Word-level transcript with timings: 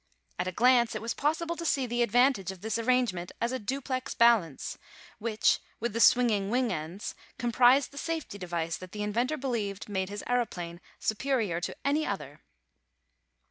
At 0.39 0.47
a 0.47 0.51
glance 0.51 0.95
it 0.95 1.01
was 1.03 1.13
possible 1.13 1.55
to 1.55 1.63
see 1.63 1.85
the 1.85 2.01
advantage 2.01 2.49
of 2.49 2.61
this 2.61 2.79
arrangement 2.79 3.31
as 3.39 3.51
a 3.51 3.59
duplex 3.59 4.15
balance, 4.15 4.79
which, 5.19 5.59
with 5.79 5.93
the 5.93 5.99
swinging 5.99 6.49
wing 6.49 6.73
ends, 6.73 7.13
comprised 7.37 7.91
the 7.91 7.99
safety 7.99 8.39
device 8.39 8.77
that 8.77 8.93
the 8.93 9.03
inventor 9.03 9.37
believed 9.37 9.87
made 9.87 10.09
his 10.09 10.23
aëroplane 10.25 10.79
superior 10.99 11.61
to 11.61 11.75
any 11.85 12.03
other. 12.03 12.41